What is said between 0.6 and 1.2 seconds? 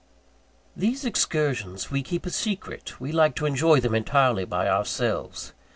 These